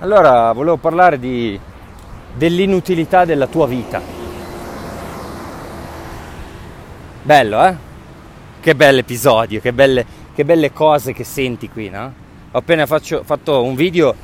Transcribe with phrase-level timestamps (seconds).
[0.00, 1.58] Allora, volevo parlare di,
[2.34, 4.02] dell'inutilità della tua vita.
[7.22, 7.74] Bello, eh?
[8.60, 10.04] Che bell'episodio, che belle,
[10.34, 12.12] che belle cose che senti qui, no?
[12.50, 14.14] Ho appena faccio, fatto un video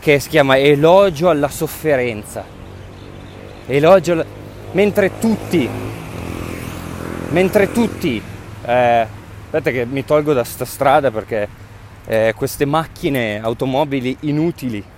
[0.00, 2.42] che si chiama Elogio alla sofferenza.
[3.66, 4.24] Elogio alla...
[4.72, 5.68] Mentre tutti,
[7.28, 8.22] mentre tutti,
[8.64, 9.06] eh,
[9.44, 11.46] aspetta che mi tolgo da sta strada perché
[12.06, 14.96] eh, queste macchine, automobili inutili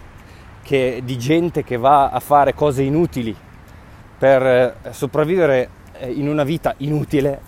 [0.63, 3.35] che, di gente che va a fare cose inutili
[4.19, 5.69] per eh, sopravvivere
[5.99, 7.41] eh, in una vita inutile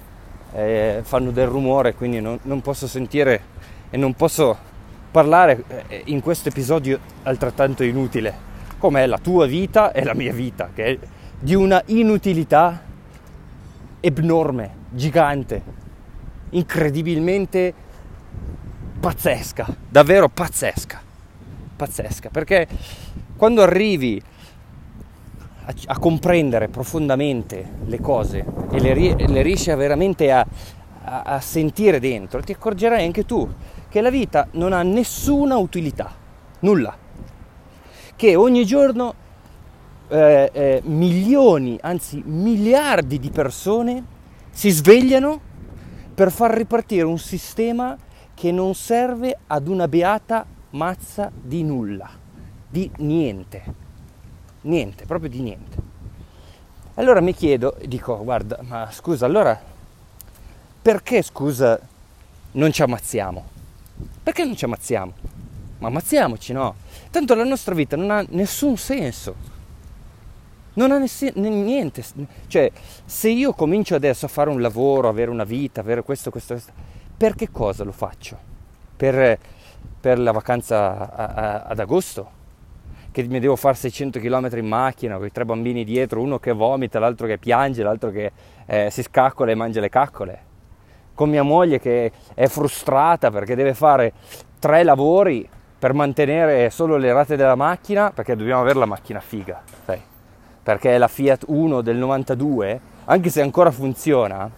[0.55, 3.51] eh, fanno del rumore, quindi non, non, posso sentire
[3.91, 4.56] e non posso
[5.11, 8.34] parlare eh, in questo episodio altrettanto inutile,
[8.79, 10.98] come è la tua vita e la mia vita, che è
[11.39, 12.83] di una inutilità
[14.03, 15.62] abnorme, gigante,
[16.51, 17.75] incredibilmente
[18.98, 21.11] pazzesca, davvero pazzesca
[21.75, 22.67] pazzesca, perché
[23.37, 24.23] quando arrivi
[25.65, 30.47] a, a comprendere profondamente le cose e le, le riesci veramente a,
[31.05, 33.48] a, a sentire dentro, ti accorgerai anche tu
[33.89, 36.11] che la vita non ha nessuna utilità,
[36.61, 36.97] nulla,
[38.17, 39.14] che ogni giorno
[40.09, 44.05] eh, eh, milioni, anzi miliardi di persone
[44.51, 45.41] si svegliano
[46.14, 47.97] per far ripartire un sistema
[48.34, 52.11] che non serve ad una beata mazza di nulla,
[52.69, 53.65] di niente,
[54.62, 55.91] niente, proprio di niente.
[56.95, 59.59] Allora mi chiedo, dico, guarda, ma scusa, allora
[60.83, 61.79] perché, scusa,
[62.53, 63.45] non ci ammazziamo?
[64.23, 65.12] Perché non ci ammazziamo?
[65.79, 66.75] Ma ammazziamoci, no?
[67.11, 69.51] Tanto la nostra vita non ha nessun senso.
[70.75, 72.03] Non ha nessi- niente.
[72.47, 72.70] Cioè,
[73.05, 76.73] se io comincio adesso a fare un lavoro, avere una vita, avere questo, questo, questo,
[77.17, 78.39] per che cosa lo faccio?
[78.97, 79.39] Per
[80.03, 82.41] per la vacanza a, a, ad agosto,
[83.12, 86.51] che mi devo fare 600 km in macchina con i tre bambini dietro, uno che
[86.51, 88.33] vomita, l'altro che piange, l'altro che
[88.67, 90.39] eh, si scaccola e mangia le caccole,
[91.14, 94.13] con mia moglie che è frustrata perché deve fare
[94.58, 95.48] tre lavori
[95.79, 100.01] per mantenere solo le rate della macchina, perché dobbiamo avere la macchina figa, sai?
[100.64, 104.51] perché la Fiat 1 del 92, anche se ancora funziona,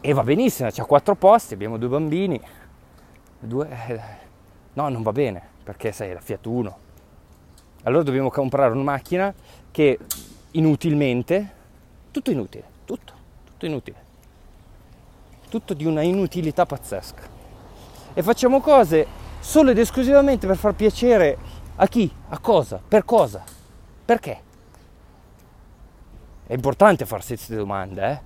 [0.00, 2.40] e va benissimo, c'ha quattro posti, abbiamo due bambini,
[3.38, 4.00] due, eh,
[4.78, 6.78] No, non va bene, perché sei la Fiat 1.
[7.82, 9.34] Allora dobbiamo comprare una macchina
[9.72, 9.98] che
[10.52, 11.52] inutilmente,
[12.12, 13.12] tutto inutile, tutto,
[13.44, 13.96] tutto inutile.
[15.48, 17.22] Tutto di una inutilità pazzesca.
[18.14, 19.04] E facciamo cose
[19.40, 21.36] solo ed esclusivamente per far piacere
[21.74, 22.08] a chi?
[22.28, 22.80] A cosa?
[22.86, 23.42] Per cosa?
[24.04, 24.40] Perché?
[26.46, 28.20] È importante farsi queste domande, eh?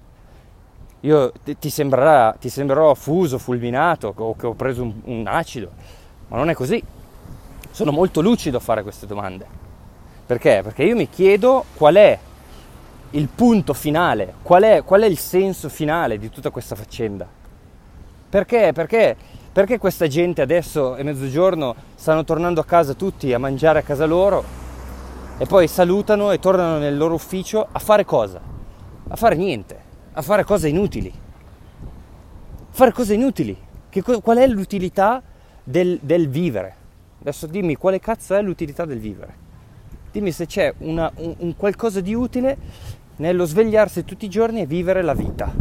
[1.08, 6.00] Io ti, sembrerà, ti sembrerò fuso, fulminato o che ho preso un, un acido
[6.32, 6.82] ma non è così.
[7.70, 9.46] Sono molto lucido a fare queste domande.
[10.24, 10.60] Perché?
[10.62, 12.18] Perché io mi chiedo qual è
[13.10, 17.28] il punto finale, qual è, qual è il senso finale di tutta questa faccenda.
[18.30, 18.72] Perché?
[18.72, 19.14] Perché?
[19.52, 24.06] Perché questa gente adesso è mezzogiorno, stanno tornando a casa tutti a mangiare a casa
[24.06, 24.42] loro
[25.36, 28.40] e poi salutano e tornano nel loro ufficio a fare cosa?
[29.08, 29.78] A fare niente,
[30.14, 31.12] a fare cose inutili.
[32.70, 33.54] Fare cose inutili.
[33.90, 35.22] Che, qual è l'utilità
[35.62, 36.74] del, del vivere.
[37.20, 39.40] Adesso dimmi quale cazzo è l'utilità del vivere.
[40.10, 42.56] Dimmi se c'è una, un, un qualcosa di utile
[43.16, 45.52] nello svegliarsi tutti i giorni e vivere la vita.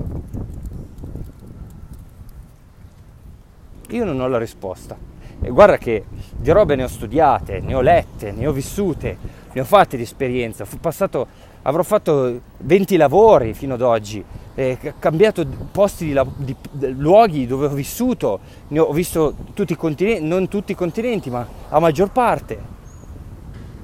[3.89, 4.97] Io non ho la risposta.
[5.44, 9.18] E guarda che di robe ne ho studiate, ne ho lette, ne ho vissute,
[9.51, 10.66] ne ho fatte di esperienza.
[10.79, 11.28] Passato,
[11.63, 14.23] avrò fatto 20 lavori fino ad oggi,
[14.61, 18.39] eh, cambiato posti di, di, di, luoghi dove ho vissuto,
[18.69, 22.79] ne ho visto tutti i continenti, non tutti i continenti, ma la maggior parte.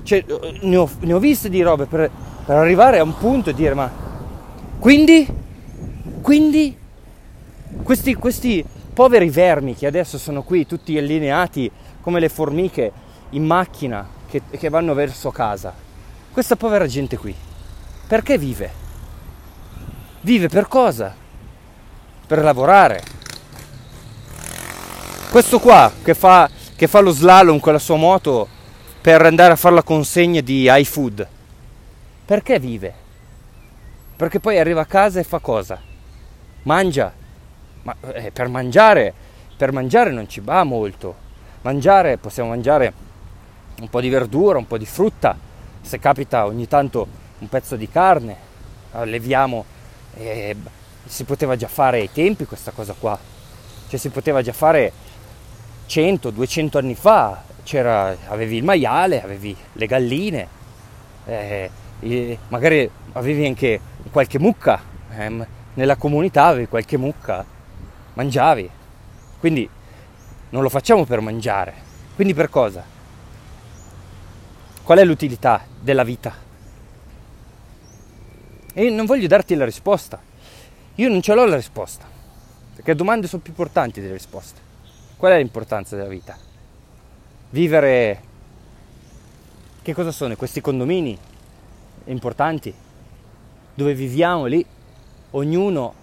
[0.04, 0.24] Cioè,
[0.62, 2.10] ne ho, ne ho viste di robe per,
[2.46, 3.92] per arrivare a un punto e dire ma
[4.80, 5.28] quindi,
[6.22, 6.78] quindi
[7.84, 11.70] questi, questi poveri vermi che adesso sono qui tutti allineati
[12.02, 12.92] come le formiche
[13.32, 15.74] in macchina che, che vanno verso casa,
[16.32, 17.36] questa povera gente qui,
[18.08, 18.87] perché vive?
[20.28, 21.16] Vive per cosa?
[22.28, 23.02] Per lavorare.
[25.32, 28.46] Questo qua che fa, che fa lo slalom con la sua moto
[29.00, 31.28] per andare a fare la consegna di iFood,
[32.26, 32.94] perché vive?
[34.18, 35.80] Perché poi arriva a casa e fa cosa?
[36.64, 37.14] Mangia.
[37.84, 39.14] Ma eh, per mangiare,
[39.56, 41.16] per mangiare non ci va molto.
[41.62, 42.92] Mangiare, possiamo mangiare
[43.80, 45.38] un po' di verdura, un po' di frutta,
[45.80, 47.08] se capita ogni tanto
[47.38, 48.36] un pezzo di carne,
[48.92, 49.76] leviamo
[50.18, 50.56] e
[51.06, 53.18] si poteva già fare ai tempi questa cosa qua,
[53.88, 54.92] cioè si poteva già fare
[55.86, 60.48] 100, 200 anni fa, c'era, avevi il maiale, avevi le galline,
[61.26, 61.70] eh,
[62.50, 63.80] magari avevi anche
[64.12, 64.82] qualche mucca,
[65.16, 67.46] ehm, nella comunità avevi qualche mucca,
[68.14, 68.70] mangiavi.
[69.40, 69.70] Quindi
[70.50, 71.86] non lo facciamo per mangiare.
[72.16, 72.84] Quindi per cosa?
[74.84, 76.47] Qual è l'utilità della vita?
[78.80, 80.22] E non voglio darti la risposta.
[80.94, 82.06] Io non ce l'ho la risposta.
[82.76, 84.62] Perché le domande sono più importanti delle risposte.
[85.18, 86.38] Qual è l'importanza della vita?
[87.50, 88.22] Vivere...
[89.82, 91.18] Che cosa sono questi condomini
[92.04, 92.72] importanti?
[93.74, 94.64] Dove viviamo lì,
[95.32, 95.94] ognuno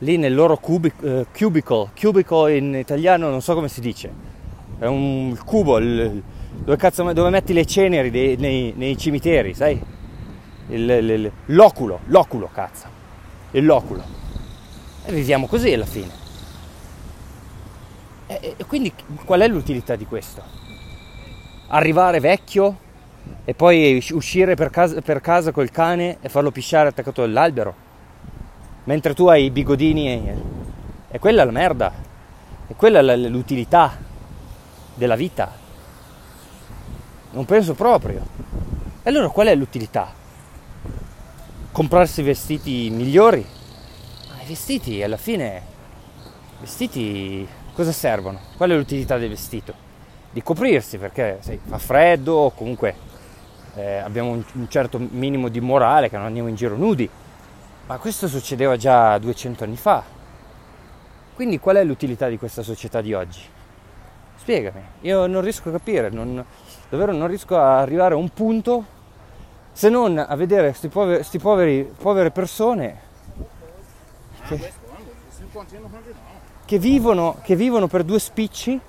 [0.00, 4.12] lì nel loro cubic- uh, cubicle, cubicle in italiano non so come si dice,
[4.78, 6.22] è un cubo il,
[6.62, 9.94] dove, cazzo, dove metti le ceneri dei, nei, nei, cimiteri, sai?
[10.68, 12.86] Il, il, l'oculo, l'oculo cazzo,
[13.52, 14.02] il loculo.
[15.04, 16.10] E viviamo così alla fine.
[18.26, 18.92] E, e quindi
[19.24, 20.42] qual è l'utilità di questo?
[21.68, 22.84] Arrivare vecchio
[23.44, 27.84] e poi uscire per casa, per casa col cane e farlo pisciare attaccato all'albero?
[28.86, 30.34] mentre tu hai i bigodini e,
[31.08, 31.92] e quella è la merda,
[32.66, 33.96] e quella è l'utilità
[34.94, 35.52] della vita.
[37.30, 38.24] Non penso proprio.
[39.02, 40.24] E allora qual è l'utilità?
[41.76, 43.44] Comprarsi vestiti migliori?
[44.30, 45.60] Ma i vestiti alla fine,
[46.58, 48.40] vestiti cosa servono?
[48.56, 49.74] Qual è l'utilità del vestito?
[50.30, 52.94] Di coprirsi perché sai, fa freddo o comunque
[53.74, 57.06] eh, abbiamo un, un certo minimo di morale che non andiamo in giro nudi
[57.86, 60.02] ma questo succedeva già 200 anni fa.
[61.34, 63.40] Quindi qual è l'utilità di questa società di oggi?
[64.36, 66.42] Spiegami, io non riesco a capire, non,
[66.88, 68.94] davvero non riesco a arrivare a un punto
[69.76, 72.98] se non a vedere queste poveri, poveri, povere persone
[74.46, 74.72] che,
[76.64, 78.80] che, vivono, che vivono per due spicci.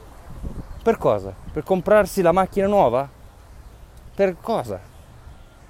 [0.81, 1.33] Per cosa?
[1.51, 3.05] Per comprarsi la macchina nuova?
[4.15, 4.79] Per cosa?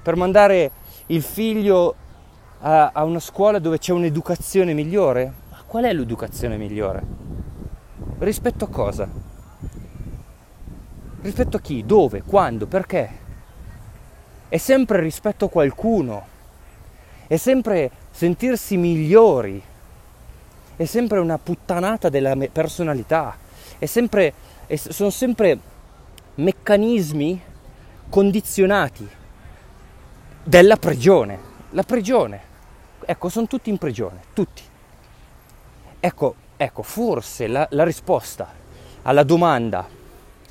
[0.03, 0.69] Per mandare
[1.07, 1.95] il figlio
[2.59, 5.33] a, a una scuola dove c'è un'educazione migliore?
[5.49, 7.03] Ma qual è l'educazione migliore?
[8.19, 9.09] Rispetto a cosa?
[11.21, 11.83] Rispetto a chi?
[11.83, 12.21] Dove?
[12.21, 12.67] Quando?
[12.67, 13.25] Perché?
[14.49, 16.25] È sempre rispetto a qualcuno,
[17.27, 19.61] è sempre sentirsi migliori,
[20.75, 23.35] è sempre una puttanata della personalità,
[23.77, 24.33] è sempre,
[24.65, 25.59] è, sono sempre
[26.35, 27.41] meccanismi
[28.09, 29.07] condizionati
[30.43, 31.55] della prigione.
[31.71, 32.41] La prigione.
[33.05, 34.61] Ecco, sono tutti in prigione, tutti.
[35.99, 38.47] Ecco, ecco forse la, la risposta
[39.01, 39.87] alla domanda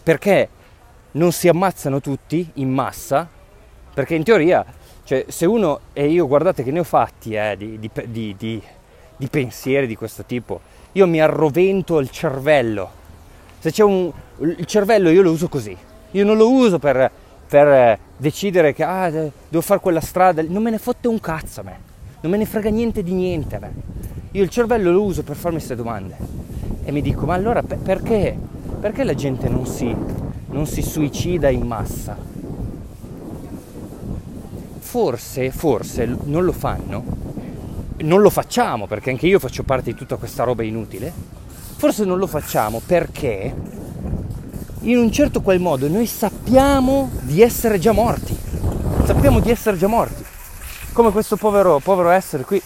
[0.02, 0.48] perché
[1.12, 3.28] non si ammazzano tutti in massa,
[3.96, 4.62] perché in teoria,
[5.04, 7.90] cioè, se uno, e io guardate che ne ho fatti eh, di, di,
[8.36, 8.62] di,
[9.16, 10.60] di, pensieri di questo tipo,
[10.92, 12.90] io mi arrovento il cervello.
[13.58, 14.12] Se c'è un...
[14.40, 15.74] il cervello io lo uso così,
[16.10, 17.10] io non lo uso per,
[17.48, 21.62] per decidere che ah, devo fare quella strada, non me ne fotte un cazzo a
[21.62, 21.94] me
[22.26, 23.72] non me ne frega niente di niente a me.
[24.32, 26.16] Io il cervello lo uso per farmi queste domande
[26.84, 28.36] e mi dico, ma allora per- perché?
[28.80, 29.94] Perché la gente non si,
[30.48, 32.16] non si suicida in massa?
[34.96, 37.04] Forse, forse non lo fanno,
[37.98, 41.12] non lo facciamo perché anche io faccio parte di tutta questa roba inutile,
[41.76, 43.54] forse non lo facciamo perché
[44.80, 48.34] in un certo qual modo noi sappiamo di essere già morti,
[49.04, 50.24] sappiamo di essere già morti
[50.94, 52.62] come questo povero, povero essere qui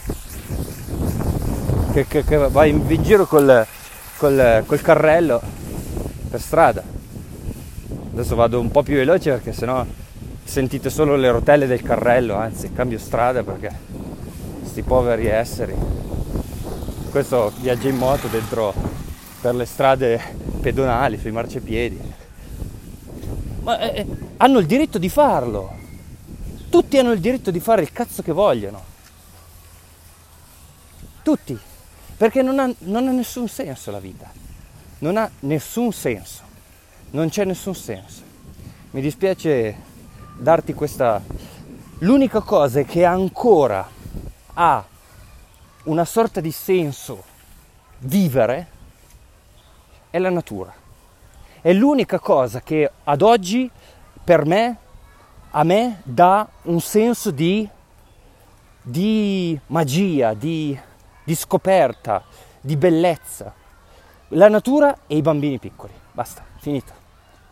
[1.91, 3.67] che, che, che va in, giro col,
[4.15, 5.41] col, col, carrello
[6.29, 6.81] per strada.
[8.13, 9.85] Adesso vado un po' più veloce perché sennò
[10.51, 13.73] sentite solo le rotelle del carrello, anzi cambio strada perché
[14.59, 15.73] questi poveri esseri.
[17.09, 18.73] Questo viaggia in moto dentro
[19.39, 20.19] per le strade
[20.59, 22.13] pedonali, sui marciapiedi.
[23.61, 25.73] Ma eh, eh hanno il diritto di farlo,
[26.69, 28.83] tutti hanno il diritto di fare il cazzo che vogliono.
[31.23, 31.57] Tutti.
[32.17, 34.29] Perché non ha, non ha nessun senso la vita.
[34.99, 36.43] Non ha nessun senso.
[37.11, 38.21] Non c'è nessun senso.
[38.91, 39.89] Mi dispiace
[40.37, 41.21] darti questa...
[41.99, 43.87] L'unica cosa che ancora
[44.53, 44.83] ha
[45.83, 47.23] una sorta di senso
[47.99, 48.67] vivere
[50.09, 50.73] è la natura.
[51.61, 53.69] È l'unica cosa che ad oggi
[54.23, 54.77] per me
[55.51, 57.67] a me dà un senso di,
[58.81, 60.77] di magia, di,
[61.23, 62.23] di scoperta,
[62.59, 63.53] di bellezza.
[64.29, 65.93] La natura e i bambini piccoli.
[66.11, 66.93] Basta, finito.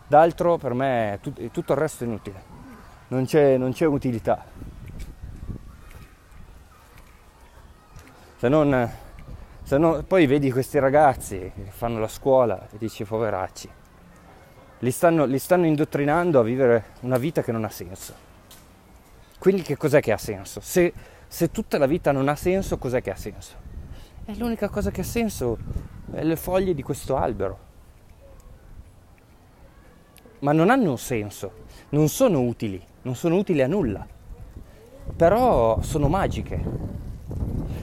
[0.06, 2.49] D'altro per me tut- tutto il resto è inutile.
[3.10, 4.44] Non c'è, non c'è utilità.
[8.36, 8.88] Se non,
[9.64, 13.68] se non, poi vedi questi ragazzi che fanno la scuola e dici poveracci.
[14.78, 18.14] li stanno, li stanno indottrinando a vivere una vita che non ha senso.
[19.40, 20.60] Quindi che cos'è che ha senso?
[20.60, 20.92] Se,
[21.26, 23.54] se tutta la vita non ha senso, cos'è che ha senso?
[24.24, 25.58] E l'unica cosa che ha senso
[26.12, 27.58] è le foglie di questo albero.
[30.38, 34.06] Ma non hanno un senso, non sono utili, non sono utili a nulla,
[35.16, 36.62] però sono magiche.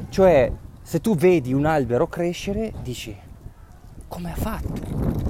[0.10, 3.16] Cioè, se tu vedi un albero crescere, dici,
[4.08, 5.26] come ha fatto?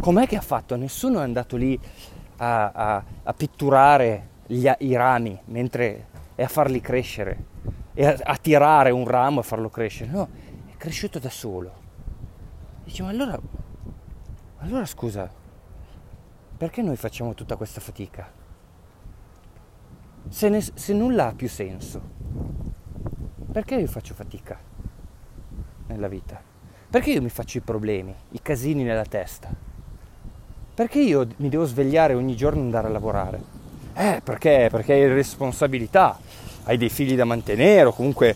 [0.00, 0.76] Com'è che ha fatto?
[0.76, 1.78] Nessuno è andato lì
[2.36, 7.50] a, a, a pitturare gli, i rami mentre, e a farli crescere
[7.94, 10.10] e a, a, tirare un ramo e farlo crescere.
[10.10, 10.28] No,
[10.70, 11.80] è cresciuto da solo.
[12.84, 13.38] Dice, ma allora,
[14.58, 15.30] allora scusa,
[16.56, 18.40] perché noi facciamo tutta questa fatica?
[20.28, 22.00] Se, ne, se nulla ha più senso,
[23.52, 24.58] perché io faccio fatica
[25.86, 26.40] nella vita?
[26.88, 29.48] Perché io mi faccio i problemi, i casini nella testa?
[30.74, 33.40] Perché io mi devo svegliare ogni giorno e andare a lavorare?
[33.94, 34.68] Eh, perché?
[34.70, 36.18] Perché hai responsabilità,
[36.64, 38.34] hai dei figli da mantenere o comunque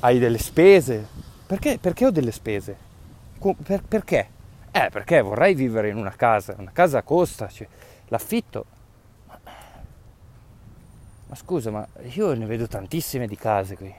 [0.00, 1.06] hai delle spese.
[1.46, 2.76] Perché, perché ho delle spese?
[3.38, 4.28] Per, perché?
[4.70, 7.66] Eh, perché vorrei vivere in una casa, una casa costa, cioè,
[8.08, 8.64] l'affitto.
[11.28, 13.94] Ma, scusa, ma io ne vedo tantissime di case qui.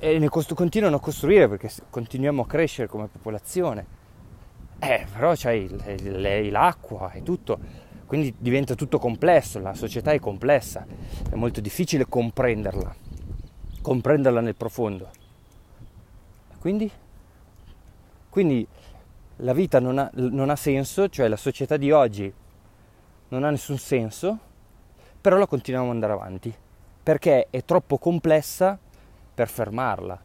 [0.00, 3.98] E, ne cost- continuano a costruire perché continuiamo a crescere come popolazione.
[4.78, 10.84] Eh, però c'hai l'acqua e tutto quindi diventa tutto complesso, la società è complessa,
[11.30, 12.92] è molto difficile comprenderla,
[13.80, 15.10] comprenderla nel profondo.
[16.58, 16.90] Quindi,
[18.28, 18.66] quindi
[19.36, 22.34] la vita non ha, non ha senso, cioè la società di oggi
[23.28, 24.38] non ha nessun senso,
[25.20, 26.54] però la continuiamo ad andare avanti,
[27.02, 28.78] perché è troppo complessa
[29.34, 30.20] per fermarla.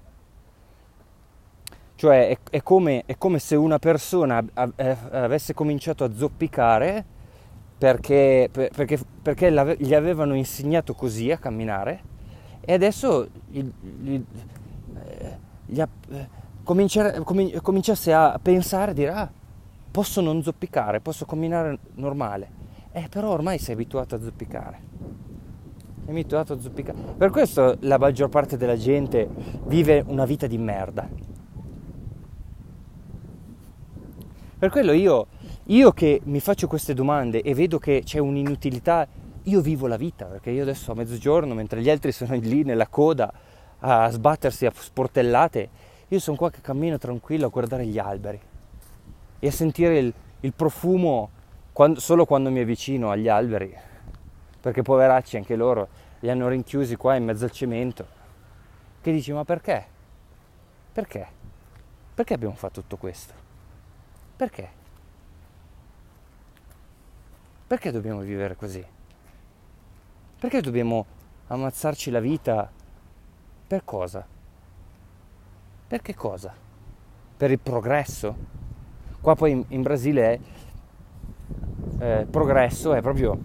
[1.96, 4.44] Cioè è, è, come, è come, se una persona
[4.76, 7.06] avesse cominciato a zoppicare
[7.78, 12.14] perché, perché, perché gli avevano insegnato così a camminare
[12.62, 13.64] e adesso gli,
[14.02, 14.22] gli,
[15.08, 15.38] eh,
[15.68, 15.84] gli
[16.64, 19.32] cominciasse a pensare, dire ah,
[19.92, 22.64] posso non zoppicare, posso camminare normale.
[22.98, 24.80] Eh, però ormai sei abituato a zoppicare.
[26.06, 26.98] Sei abituato a zoppicare.
[27.18, 29.28] Per questo la maggior parte della gente
[29.66, 31.06] vive una vita di merda.
[34.58, 35.28] Per quello io
[35.66, 39.06] io che mi faccio queste domande e vedo che c'è un'inutilità,
[39.44, 42.88] io vivo la vita, perché io adesso a mezzogiorno, mentre gli altri sono lì nella
[42.88, 43.34] coda
[43.80, 45.70] a sbattersi a sportellate,
[46.08, 48.40] io sono qua che cammino tranquillo a guardare gli alberi
[49.38, 51.32] e a sentire il, il profumo
[51.76, 53.78] quando, solo quando mi avvicino agli alberi,
[54.62, 55.90] perché poveracci anche loro
[56.22, 58.08] li hanno rinchiusi qua in mezzo al cemento.
[59.02, 59.86] Che dici, ma perché?
[60.94, 61.28] Perché?
[62.14, 63.34] Perché abbiamo fatto tutto questo?
[64.38, 64.70] Perché?
[67.68, 68.86] Perché dobbiamo vivere così?
[70.40, 71.06] Perché dobbiamo
[71.48, 72.72] ammazzarci la vita?
[73.68, 74.26] Per cosa?
[75.88, 76.54] Per cosa?
[77.36, 78.36] Per il progresso?
[79.20, 80.40] Qua poi in, in Brasile è,
[82.00, 83.38] eh, progresso è proprio,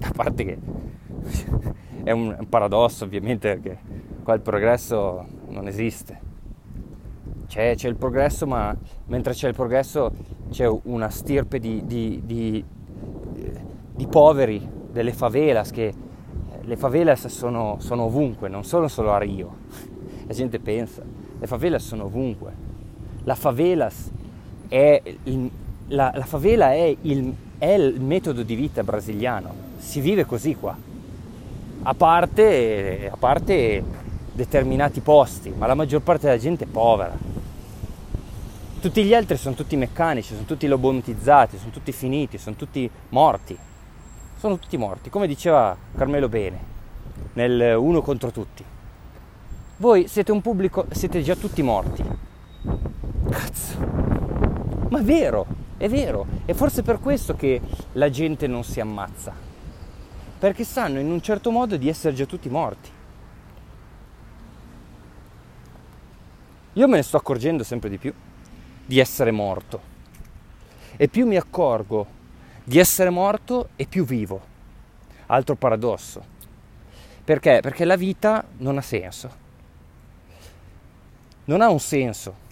[0.00, 0.58] a parte che
[2.04, 3.78] è un, paradosso ovviamente perché
[4.22, 6.32] qua il progresso non esiste.
[7.46, 10.10] C'è, c'è, il progresso, ma mentre c'è il progresso
[10.50, 12.64] c'è una stirpe di, di, di,
[13.94, 15.94] di poveri, delle favelas, che eh,
[16.62, 19.56] le favelas sono, sono ovunque, non sono solo a Rio.
[20.26, 21.02] La gente pensa,
[21.38, 22.62] le favelas sono ovunque.
[23.24, 24.10] La favelas
[24.68, 25.50] è il,
[25.88, 30.76] la, la favela è il, è il metodo di vita brasiliano, si vive così qua.
[31.86, 33.82] A parte, a parte
[34.32, 37.16] determinati posti, ma la maggior parte della gente è povera.
[38.80, 43.58] Tutti gli altri sono tutti meccanici, sono tutti lobotizzati, sono tutti finiti, sono tutti morti
[44.44, 46.58] sono tutti morti, come diceva Carmelo Bene
[47.32, 48.62] nel Uno contro tutti.
[49.78, 52.04] Voi siete un pubblico, siete già tutti morti.
[53.30, 53.78] Cazzo.
[54.90, 56.26] Ma è vero, è vero.
[56.44, 57.60] E forse per questo che
[57.92, 59.32] la gente non si ammazza.
[60.38, 62.90] Perché sanno in un certo modo di essere già tutti morti.
[66.74, 68.12] Io me ne sto accorgendo sempre di più
[68.84, 69.92] di essere morto.
[70.96, 72.06] E più mi accorgo
[72.62, 74.52] di essere morto e più vivo.
[75.26, 76.32] Altro paradosso.
[77.24, 77.60] Perché?
[77.62, 79.42] Perché la vita non ha senso.
[81.44, 82.42] Non ha un senso.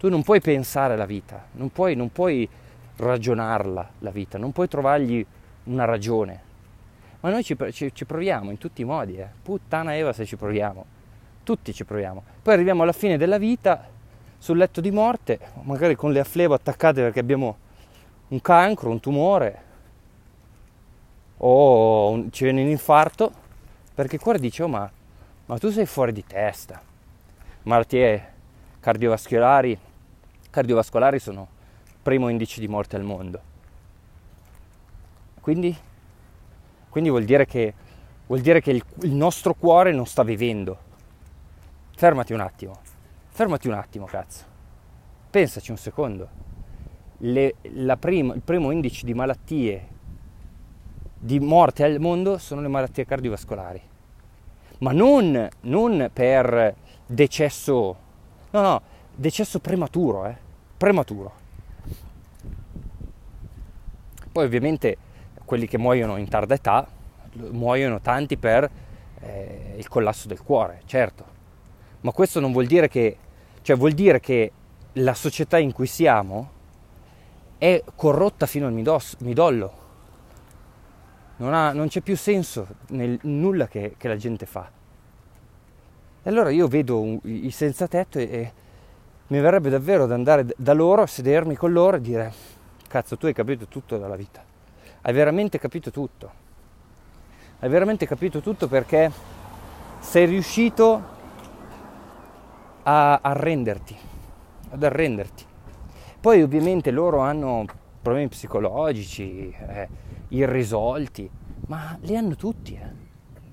[0.00, 2.48] Tu non puoi pensare alla vita, non puoi, non puoi
[2.96, 5.24] ragionarla la vita, non puoi trovargli
[5.64, 6.40] una ragione.
[7.20, 9.28] Ma noi ci, ci, ci proviamo in tutti i modi, eh.
[9.42, 10.86] puttana Eva se ci proviamo,
[11.42, 12.22] tutti ci proviamo.
[12.40, 13.88] Poi arriviamo alla fine della vita
[14.38, 17.58] sul letto di morte, magari con le afflevo attaccate perché abbiamo
[18.28, 19.62] un cancro, un tumore
[21.36, 23.30] o un, ci viene un infarto,
[23.94, 24.90] perché il cuore dice, oh ma,
[25.44, 26.80] ma tu sei fuori di testa.
[27.64, 28.28] Malattie
[28.80, 29.78] cardiovascolari,
[30.50, 31.48] cardiovascolari sono
[32.02, 33.40] primo indice di morte al mondo.
[35.40, 35.76] Quindi,
[36.88, 37.74] quindi vuol dire che,
[38.26, 40.88] vuol dire che il, il nostro cuore non sta vivendo.
[41.96, 42.78] Fermati un attimo,
[43.28, 44.44] fermati un attimo, cazzo.
[45.30, 46.28] Pensaci un secondo.
[47.18, 47.54] Le,
[47.98, 49.88] prima, il primo indice di malattie
[51.22, 53.82] di morte al mondo sono le malattie cardiovascolari.
[54.78, 56.74] Ma non, non per
[57.06, 57.96] decesso,
[58.50, 58.82] no, no,
[59.20, 60.36] decesso prematuro, eh,
[60.78, 61.32] prematuro.
[64.32, 64.96] Poi ovviamente
[65.44, 66.88] quelli che muoiono in tarda età
[67.50, 68.68] muoiono tanti per
[69.20, 71.38] eh, il collasso del cuore, certo.
[72.00, 73.18] Ma questo non vuol dire che,
[73.60, 74.52] cioè vuol dire che
[74.94, 76.58] la società in cui siamo
[77.58, 79.78] è corrotta fino al midos, midollo.
[81.36, 84.70] Non, ha, non, c'è più senso nel nulla che, che, la gente fa.
[86.22, 88.52] E allora io vedo i senza tetto e, e
[89.30, 92.32] mi verrebbe davvero da andare da loro, sedermi con loro e dire
[92.88, 94.50] cazzo tu hai capito tutto dalla vita
[95.02, 96.48] hai veramente capito tutto.
[97.60, 99.10] Hai veramente capito tutto perché
[99.98, 101.18] sei riuscito
[102.82, 103.96] a arrenderti,
[104.70, 105.44] ad arrenderti.
[106.20, 107.64] Poi ovviamente loro hanno
[108.00, 109.88] problemi psicologici, eh,
[110.28, 111.30] irrisolti,
[111.66, 113.08] ma li hanno tutti, eh.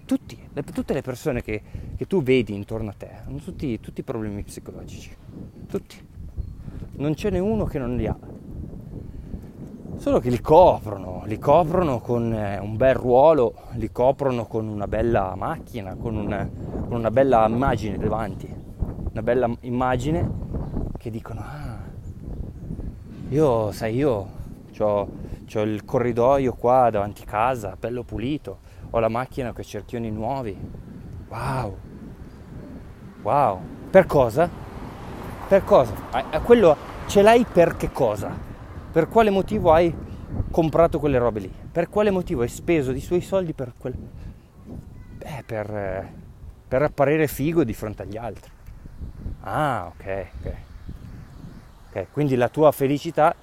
[0.08, 1.62] Tutti, le, tutte le persone che,
[1.96, 5.16] che, tu vedi intorno a te hanno tutti, tutti problemi psicologici,
[5.68, 5.96] tutti.
[6.94, 8.18] Non ce n'è uno che non li ha.
[9.98, 14.88] Solo che li coprono, li coprono con eh, un bel ruolo, li coprono con una
[14.88, 16.50] bella macchina, con una,
[16.88, 18.52] con una bella immagine davanti,
[19.12, 20.30] una bella immagine
[20.98, 21.80] che dicono, ah,
[23.30, 24.28] io, sai, io
[24.80, 30.10] ho il corridoio qua davanti a casa, bello pulito, ho la macchina con i cerchioni
[30.12, 30.58] nuovi,
[31.30, 31.78] wow,
[33.22, 34.50] wow, per cosa?
[35.48, 35.94] Per cosa?
[36.12, 36.76] A quello
[37.08, 38.36] ce l'hai per che cosa?
[38.92, 39.96] Per quale motivo hai
[40.52, 41.54] comprato quelle robe lì?
[41.72, 43.94] Per quale motivo hai speso i suoi soldi per quel...
[43.94, 46.12] Beh, per,
[46.68, 48.52] per apparire figo di fronte agli altri.
[49.42, 50.54] Ah, ok, ok.
[51.90, 53.34] Ok, quindi la tua felicità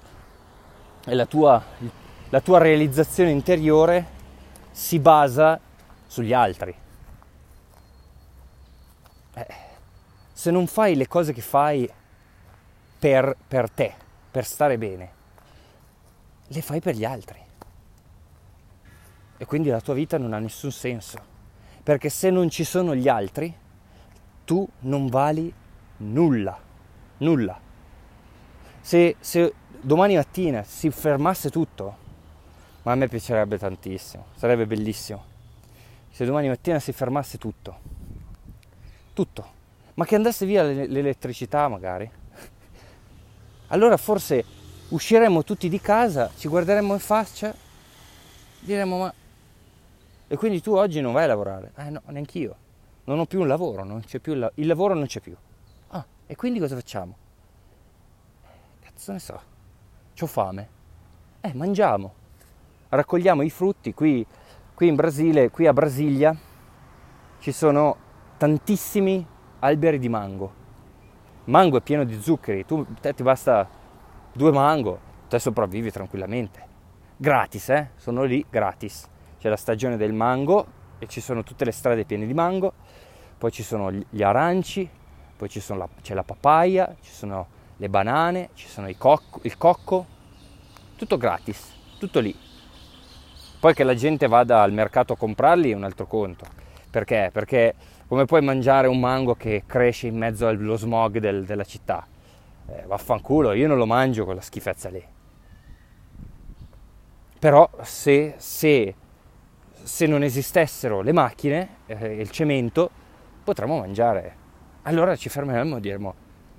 [1.05, 1.61] e la tua,
[2.29, 4.13] la tua realizzazione interiore
[4.75, 5.57] si basa
[6.05, 6.75] sugli altri.
[9.35, 9.47] Eh,
[10.33, 11.89] se non fai le cose che fai
[12.99, 13.93] per, per te,
[14.29, 15.11] per stare bene,
[16.47, 17.39] le fai per gli altri.
[19.37, 21.33] E quindi la tua vita non ha nessun senso.
[21.81, 23.55] Perché se non ci sono gli altri,
[24.43, 25.53] tu non vali
[25.97, 26.59] nulla.
[27.19, 27.57] Nulla.
[28.81, 32.03] Se, se domani mattina si fermasse tutto,
[32.85, 35.33] ma a me piacerebbe tantissimo, sarebbe bellissimo.
[36.11, 37.79] Se domani mattina si fermasse tutto,
[39.13, 39.51] tutto,
[39.95, 42.09] ma che andasse via l'elettricità magari,
[43.67, 44.45] allora forse
[44.89, 47.53] usciremo tutti di casa, ci guarderemo in faccia,
[48.59, 49.13] diremo ma...
[50.27, 51.71] E quindi tu oggi non vai a lavorare?
[51.75, 52.55] Eh no, neanch'io.
[53.05, 54.51] Non ho più un lavoro, non c'è più la...
[54.55, 55.35] il lavoro non c'è più.
[55.87, 57.17] Ah, e quindi cosa facciamo?
[58.79, 59.41] Cazzo ne so,
[60.19, 60.69] ho fame.
[61.41, 62.23] Eh, mangiamo.
[62.89, 64.25] Raccogliamo i frutti qui,
[64.73, 66.35] qui in Brasile, qui a Brasilia
[67.39, 67.97] ci sono
[68.37, 69.25] tantissimi
[69.59, 70.63] alberi di mango.
[71.45, 73.67] Mango è pieno di zuccheri, tu te ti basta
[74.31, 76.63] due mango, te sopravvivi tranquillamente.
[77.17, 77.89] Gratis, eh?
[77.95, 79.07] Sono lì gratis.
[79.39, 80.65] C'è la stagione del mango
[80.99, 82.73] e ci sono tutte le strade piene di mango,
[83.37, 84.89] poi ci sono gli aranci,
[85.35, 90.05] poi la, c'è la papaya, ci sono le banane, ci sono cocco, il cocco,
[90.95, 92.44] tutto gratis, tutto lì.
[93.65, 96.45] Poi che la gente vada al mercato a comprarli è un altro conto.
[96.91, 97.31] Perché?
[97.33, 97.73] Perché
[98.07, 102.05] come puoi mangiare un mango che cresce in mezzo allo smog del, della città?
[102.67, 105.03] eh, vaffanculo, io non lo mangio quella schifezza lì.
[107.39, 108.95] Però se, se,
[109.81, 112.91] se non esistessero le macchine e eh, il cemento,
[113.43, 114.35] potremmo mangiare.
[114.83, 116.13] Allora ci fermeremmo e diremo,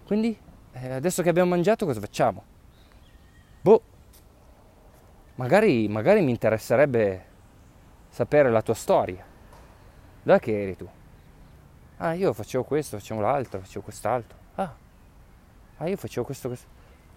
[0.05, 0.37] quindi
[0.73, 2.43] eh, adesso che abbiamo mangiato cosa facciamo?
[3.61, 3.83] Boh,
[5.37, 7.25] magari, magari mi interesserebbe
[8.09, 9.25] sapere la tua storia.
[10.23, 10.89] Da che eri tu?
[11.99, 14.39] Ah, io facevo questo, facevo l'altro, facevo quest'altro.
[14.57, 14.75] Ah,
[15.79, 16.67] Ah, io facevo questo, questo.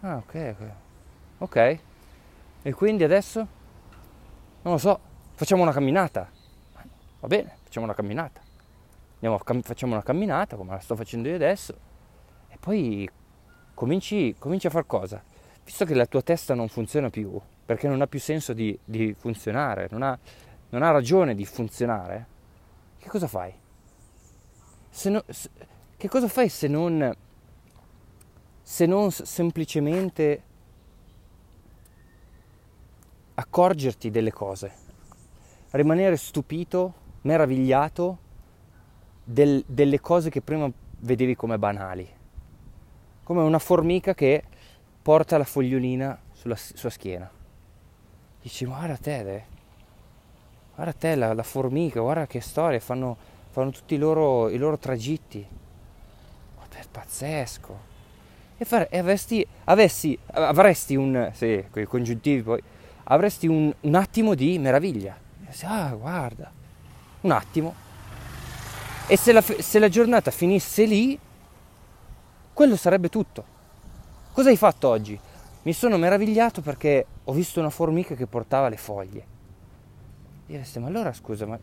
[0.01, 0.71] Ah, ok, ok.
[1.39, 1.79] Ok.
[2.61, 3.39] E quindi adesso?
[4.61, 4.99] Non lo so,
[5.33, 6.29] facciamo una camminata.
[7.21, 8.41] Va bene, facciamo una camminata.
[9.21, 11.73] Andiamo, facciamo una camminata come la sto facendo io adesso.
[12.49, 13.09] E poi
[13.73, 15.23] cominci, cominci a far cosa?
[15.63, 19.13] visto che la tua testa non funziona più, perché non ha più senso di, di
[19.15, 20.17] funzionare, non ha,
[20.69, 22.25] non ha, ragione di funzionare,
[22.97, 23.53] che cosa fai?
[25.03, 25.49] No, se,
[25.95, 27.15] che cosa fai se non,
[28.63, 30.43] se non semplicemente
[33.35, 34.73] accorgerti delle cose,
[35.69, 38.17] rimanere stupito, meravigliato
[39.23, 40.67] del, delle cose che prima
[41.01, 42.09] vedevi come banali,
[43.21, 44.43] come una formica che
[45.03, 47.37] porta la fogliolina sulla sua schiena.
[48.41, 49.43] Dici, guarda te, de.
[50.75, 53.17] guarda te la, la, formica, guarda che storia, fanno,
[53.49, 55.45] fanno tutti i loro, i loro tragitti.
[56.79, 57.77] È pazzesco.
[58.57, 62.61] E, fare, e avresti, avessi, avresti un, sì, con i congiuntivi poi,
[63.03, 65.17] avresti un, un attimo di meraviglia.
[65.63, 66.49] Ah, guarda,
[67.21, 67.75] un attimo.
[69.07, 71.19] E se la, se la giornata finisse lì,
[72.53, 73.43] quello sarebbe tutto.
[74.31, 75.19] Cosa hai fatto oggi?
[75.61, 79.25] Mi sono meravigliato perché ho visto una formica che portava le foglie.
[80.45, 81.59] Direste, ma allora scusa, ma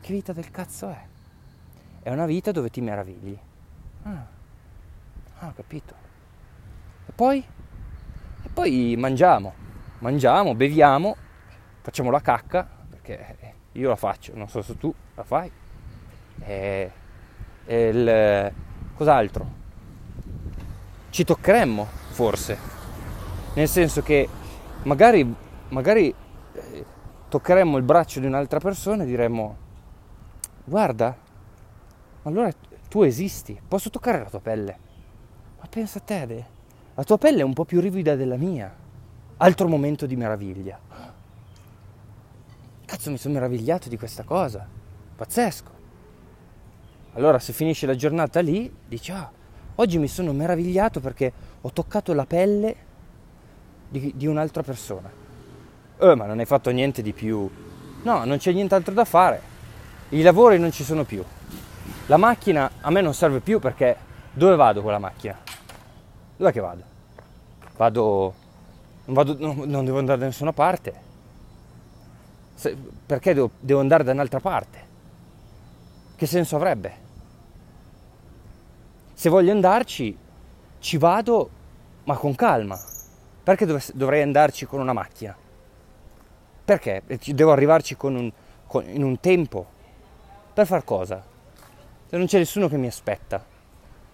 [0.00, 1.06] che vita del cazzo è?
[2.02, 3.36] È una vita dove ti meravigli.
[4.04, 4.26] Ah,
[5.40, 5.94] ah ho capito.
[7.06, 7.44] E poi?
[8.42, 9.52] E poi mangiamo,
[9.98, 11.16] mangiamo, beviamo,
[11.82, 15.50] facciamo la cacca, perché io la faccio, non so se tu la fai.
[16.38, 16.90] E,
[17.66, 18.52] e il,
[18.94, 19.58] cos'altro?
[21.10, 22.79] Ci toccheremmo forse.
[23.52, 24.28] Nel senso che
[24.84, 25.34] magari,
[25.70, 26.14] magari
[26.52, 26.84] eh,
[27.28, 29.56] toccheremmo il braccio di un'altra persona e diremmo,
[30.64, 31.16] guarda,
[32.22, 32.50] allora
[32.88, 34.78] tu esisti, posso toccare la tua pelle.
[35.58, 36.44] Ma pensa a te, De,
[36.94, 38.72] la tua pelle è un po' più rivida della mia.
[39.38, 40.78] Altro momento di meraviglia.
[42.84, 44.66] Cazzo, mi sono meravigliato di questa cosa.
[45.16, 45.70] Pazzesco.
[47.14, 49.30] Allora, se finisce la giornata lì, dici, ah,
[49.76, 52.88] oggi mi sono meravigliato perché ho toccato la pelle
[53.90, 55.10] di, di un'altra persona.
[55.98, 57.50] Eh, ma non hai fatto niente di più.
[58.02, 59.42] No, non c'è nient'altro da fare.
[60.10, 61.22] I lavori non ci sono più.
[62.06, 63.96] La macchina a me non serve più perché
[64.32, 65.38] dove vado con la macchina?
[66.36, 66.82] Dov'è che vado?
[67.76, 68.34] Vado.
[69.04, 71.08] Non, vado, no, non devo andare da nessuna parte.
[72.54, 72.76] Se,
[73.06, 74.88] perché devo, devo andare da un'altra parte?
[76.16, 77.08] Che senso avrebbe?
[79.14, 80.16] Se voglio andarci,
[80.78, 81.50] ci vado
[82.04, 82.78] ma con calma.
[83.50, 85.36] Perché dov- dovrei andarci con una macchina?
[86.64, 87.02] Perché?
[87.34, 88.32] Devo arrivarci con un,
[88.64, 89.66] con, in un tempo.
[90.54, 91.20] Per far cosa?
[92.06, 93.44] Se non c'è nessuno che mi aspetta,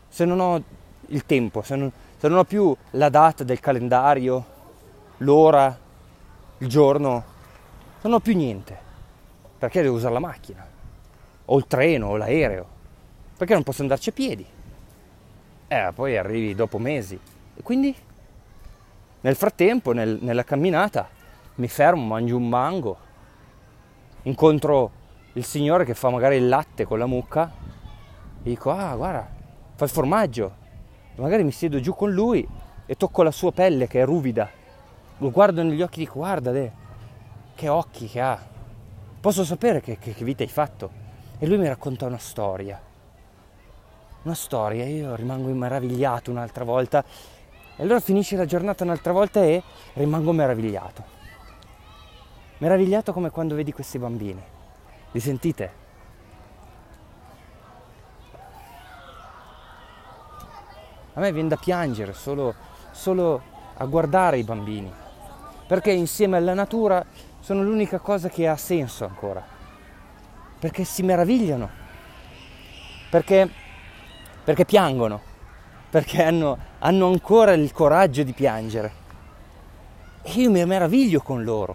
[0.09, 0.62] se non ho
[1.09, 4.42] il tempo, se non, se non ho più la data del calendario,
[5.18, 5.79] l'ora,
[6.57, 7.25] il giorno,
[8.01, 8.79] non ho più niente.
[9.59, 10.66] Perché devo usare la macchina?
[11.44, 12.66] O il treno, o l'aereo?
[13.37, 14.46] Perché non posso andarci a piedi?
[15.68, 17.20] Eh, poi arrivi dopo mesi.
[17.55, 17.94] E quindi
[19.20, 21.09] nel frattempo, nel, nella camminata,
[21.57, 22.96] mi fermo, mangio un mango,
[24.22, 24.90] incontro
[25.33, 27.50] il signore che fa magari il latte con la mucca
[28.42, 29.29] e dico, ah, guarda,
[29.74, 30.64] fa il formaggio.
[31.14, 32.46] E magari mi siedo giù con lui
[32.87, 34.48] e tocco la sua pelle che è ruvida.
[35.18, 36.52] Lo guardo negli occhi e dico, guarda,
[37.55, 38.38] che occhi che ha.
[39.20, 41.05] Posso sapere che, che, che vita hai fatto?
[41.38, 42.81] E lui mi racconta una storia
[44.26, 47.05] una storia, io rimango meravigliato un'altra volta
[47.76, 49.62] e allora finisce la giornata un'altra volta e
[49.94, 51.04] rimango meravigliato.
[52.58, 54.42] Meravigliato come quando vedi questi bambini.
[55.12, 55.84] Li sentite?
[61.12, 62.54] A me viene da piangere solo,
[62.90, 63.42] solo
[63.74, 64.92] a guardare i bambini,
[65.66, 67.04] perché insieme alla natura
[67.40, 69.42] sono l'unica cosa che ha senso ancora,
[70.58, 71.68] perché si meravigliano,
[73.10, 73.64] perché
[74.46, 75.20] perché piangono,
[75.96, 78.92] perché hanno, hanno ancora il coraggio di piangere.
[80.20, 81.74] E io mi meraviglio con loro,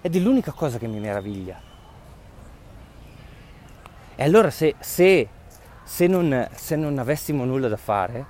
[0.00, 1.60] ed è l'unica cosa che mi meraviglia.
[4.16, 5.28] E allora se, se,
[5.84, 8.24] se, non, se non avessimo nulla da fare,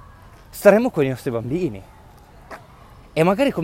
[0.51, 1.81] staremmo con i nostri bambini.
[3.13, 3.55] E magari,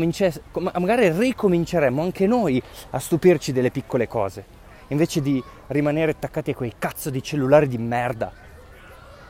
[0.78, 4.44] magari ricominceremmo anche noi a stupirci delle piccole cose,
[4.88, 8.43] invece di rimanere attaccati a quei cazzo di cellulari di merda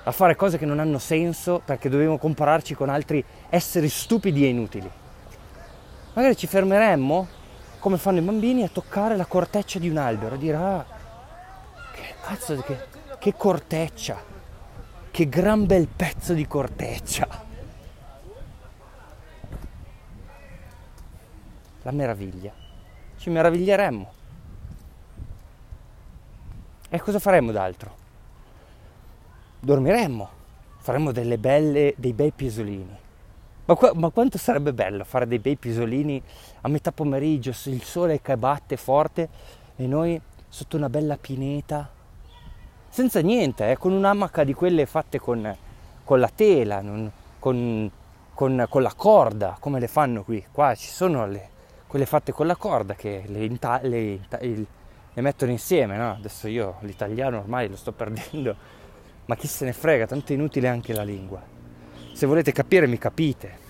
[0.07, 4.49] a fare cose che non hanno senso perché dobbiamo compararci con altri esseri stupidi e
[4.49, 4.91] inutili.
[6.13, 7.27] Magari ci fermeremmo,
[7.79, 10.85] come fanno i bambini, a toccare la corteccia di un albero, a dire ah,
[11.93, 12.79] che cazzo, che,
[13.19, 14.23] che corteccia,
[15.11, 17.27] che gran bel pezzo di corteccia.
[21.83, 22.53] La meraviglia.
[23.17, 24.13] Ci meraviglieremmo.
[26.91, 28.03] E cosa faremmo d'altro?
[29.65, 30.29] Dormiremmo,
[30.79, 33.03] faremmo belle, dei bei piesolini.
[33.67, 36.23] Ma, qua, ma, quanto sarebbe bello fare dei bei pisolini
[36.61, 39.29] a metà pomeriggio, il sole che batte forte
[39.77, 41.91] e noi sotto una bella pineta,
[42.91, 45.57] senza niente, eh, con un'amaca di quelle fatte con,
[46.05, 47.91] con la tela, non, con,
[48.35, 50.45] con, con, la corda, come le fanno qui.
[50.53, 51.49] Qua ci sono le,
[51.87, 56.11] quelle fatte con la corda che le, inta- le, le mettono insieme, no?
[56.13, 58.55] Adesso io l'italiano ormai lo sto perdendo,
[59.27, 61.43] ma chi se ne frega, tanto è inutile anche la lingua.
[62.13, 63.63] Se volete capire mi capite.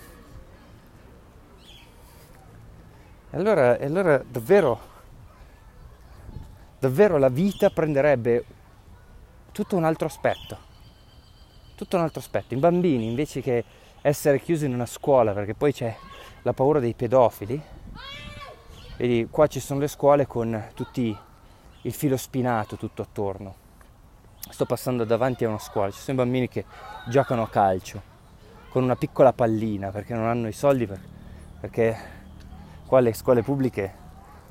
[3.30, 4.80] E allora, allora davvero,
[6.78, 8.44] davvero la vita prenderebbe
[9.52, 10.58] tutto un altro aspetto.
[11.74, 12.54] Tutto un altro aspetto.
[12.54, 13.64] I bambini invece che
[14.02, 15.96] essere chiusi in una scuola perché poi c'è
[16.42, 17.60] la paura dei pedofili,
[18.98, 21.16] vedi qua ci sono le scuole con tutti
[21.82, 23.63] il filo spinato tutto attorno.
[24.54, 26.64] Sto passando davanti a una scuola, ci sono i bambini che
[27.08, 28.00] giocano a calcio
[28.68, 31.00] con una piccola pallina perché non hanno i soldi per,
[31.58, 31.96] perché
[32.86, 33.92] qua le scuole pubbliche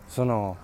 [0.06, 0.58] sono,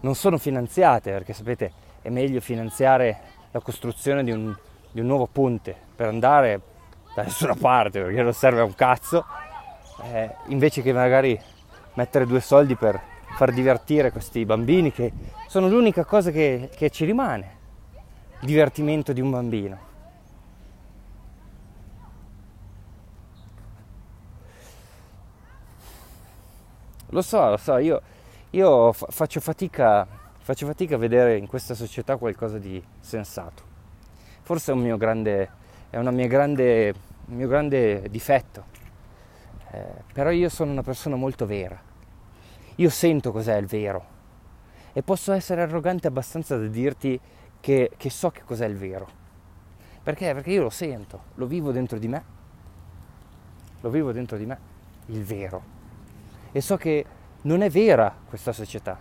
[0.00, 4.56] non sono finanziate perché sapete è meglio finanziare la costruzione di un,
[4.90, 6.62] di un nuovo ponte per andare
[7.14, 9.26] da nessuna parte perché non serve a un cazzo
[10.04, 11.38] eh, invece che magari
[11.96, 12.98] mettere due soldi per
[13.36, 15.12] far divertire questi bambini che
[15.48, 17.58] sono l'unica cosa che, che ci rimane,
[18.40, 19.88] divertimento di un bambino.
[27.12, 28.00] Lo so, lo so, io,
[28.50, 30.06] io faccio, fatica,
[30.38, 33.62] faccio fatica a vedere in questa società qualcosa di sensato.
[34.42, 35.50] Forse è un mio grande,
[35.90, 36.94] è grande,
[37.26, 38.64] un mio grande difetto,
[39.72, 41.88] eh, però io sono una persona molto vera
[42.80, 44.18] io sento cos'è il vero
[44.92, 47.18] e posso essere arrogante abbastanza da dirti
[47.60, 49.08] che, che so che cos'è il vero.
[50.02, 50.32] Perché?
[50.32, 52.24] Perché io lo sento, lo vivo dentro di me,
[53.80, 54.58] lo vivo dentro di me,
[55.06, 55.62] il vero.
[56.52, 57.04] E so che
[57.42, 58.98] non è vera questa società,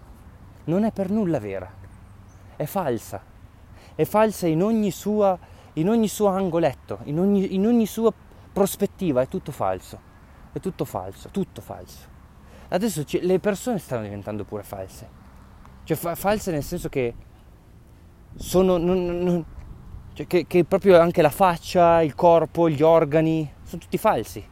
[0.66, 1.72] non è per nulla vera,
[2.56, 3.24] è falsa,
[3.96, 5.38] è falsa in ogni sua,
[5.74, 8.14] in ogni suo angoletto, in ogni, in ogni sua
[8.52, 10.00] prospettiva, è tutto falso,
[10.52, 12.08] è tutto falso, tutto falso.
[12.70, 15.18] Adesso c- le persone stanno diventando pure false.
[15.86, 17.16] Cioè fa- false nel senso che
[18.36, 18.78] sono...
[18.78, 19.46] Non, non,
[20.14, 24.44] cioè che, che proprio anche la faccia, il corpo, gli organi, sono tutti falsi.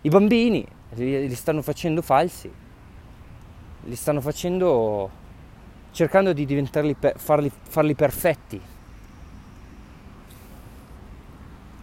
[0.00, 2.50] I bambini li, li stanno facendo falsi.
[3.82, 5.10] Li stanno facendo
[5.96, 8.60] cercando di diventarli, farli, farli perfetti.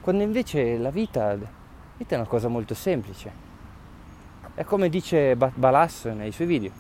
[0.02, 1.48] Quando invece la vita, la
[1.98, 3.32] vita è una cosa molto semplice.
[4.54, 6.72] È come dice Balas nei suoi video,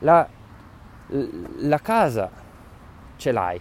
[0.00, 0.28] la,
[1.06, 2.30] la casa
[3.16, 3.60] ce l'hai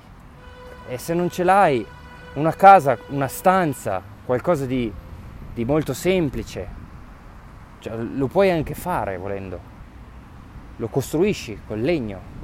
[0.87, 1.85] e se non ce l'hai
[2.33, 4.91] una casa, una stanza, qualcosa di,
[5.53, 6.67] di molto semplice,
[7.79, 9.59] cioè, lo puoi anche fare volendo,
[10.77, 12.35] lo costruisci col legno,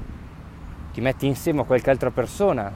[0.94, 2.72] ti metti insieme a qualche altra persona,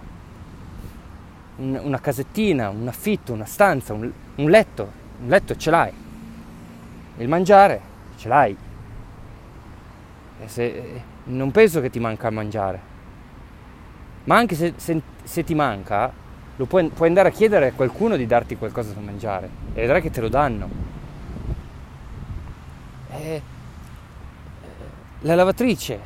[1.58, 5.94] un, una casettina, un affitto, una stanza, un, un letto, un letto ce l'hai,
[7.18, 7.82] il mangiare
[8.18, 8.58] ce l'hai.
[10.46, 12.80] Se, non penso che ti manca a mangiare.
[14.26, 16.12] Ma anche se, se, se ti manca,
[16.56, 20.10] puoi, puoi, andare a chiedere a qualcuno di darti qualcosa da mangiare e vedrai che
[20.10, 20.70] te lo danno.
[23.12, 23.42] E,
[25.22, 26.00] la lavatrice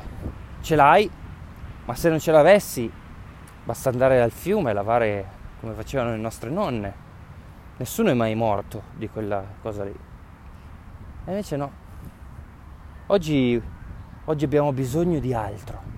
[0.61, 1.09] ce l'hai,
[1.85, 2.91] ma se non ce l'avessi,
[3.63, 5.25] basta andare al fiume e lavare
[5.59, 7.09] come facevano le nostre nonne.
[7.77, 9.95] Nessuno è mai morto di quella cosa lì.
[11.25, 11.71] E invece no.
[13.07, 13.61] Oggi,
[14.25, 15.90] oggi abbiamo bisogno di altro.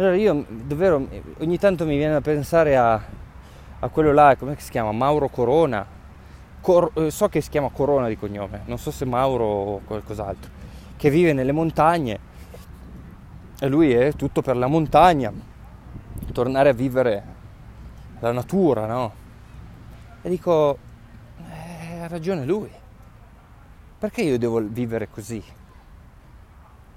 [0.00, 1.06] Allora io davvero
[1.40, 2.98] ogni tanto mi viene a pensare a,
[3.80, 4.92] a quello là, come si chiama?
[4.92, 5.84] Mauro Corona.
[6.62, 10.50] Cor, eh, so che si chiama Corona di cognome, non so se Mauro o qualcos'altro,
[10.96, 12.18] che vive nelle montagne
[13.58, 15.30] e lui è tutto per la montagna,
[16.32, 17.24] tornare a vivere
[18.20, 19.12] la natura, no?
[20.22, 20.78] E dico,
[21.46, 22.70] eh, ha ragione lui.
[23.98, 25.44] Perché io devo vivere così?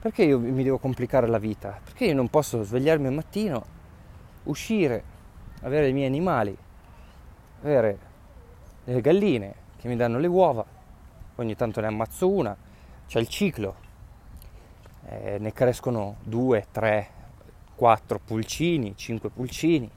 [0.03, 1.79] Perché io mi devo complicare la vita?
[1.81, 3.65] Perché io non posso svegliarmi al mattino,
[4.43, 5.01] uscire,
[5.61, 6.53] avere i miei animali,
[7.61, 7.97] avere
[8.83, 10.65] le galline che mi danno le uova,
[11.35, 12.53] ogni tanto ne ammazzo una,
[13.07, 13.75] c'è il ciclo,
[15.05, 17.07] eh, ne crescono due, tre,
[17.73, 19.89] quattro pulcini, cinque pulcini,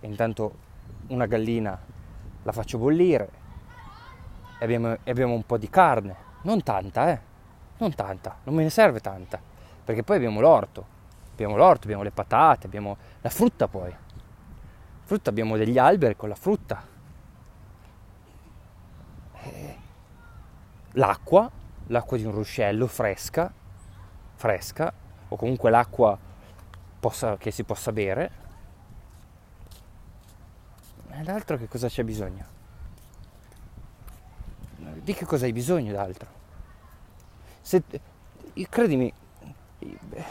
[0.00, 0.52] e intanto
[1.06, 1.80] una gallina
[2.42, 3.30] la faccio bollire
[4.58, 7.29] e abbiamo, e abbiamo un po' di carne non tanta, eh.
[7.80, 9.40] Non tanta, non me ne serve tanta.
[9.84, 10.98] Perché poi abbiamo l'orto.
[11.32, 13.94] Abbiamo l'orto, abbiamo le patate, abbiamo la frutta poi.
[15.02, 16.82] Frutta abbiamo degli alberi con la frutta.
[19.32, 19.76] E,
[20.92, 21.50] l'acqua,
[21.86, 23.50] l'acqua di un ruscello fresca,
[24.34, 24.92] fresca,
[25.28, 26.18] o comunque l'acqua
[27.00, 28.30] possa, che si possa bere.
[31.08, 32.44] E l'altro che cosa c'è bisogno?
[34.76, 36.39] Di che cosa hai bisogno d'altro?
[37.60, 37.82] Se,
[38.68, 39.12] credimi,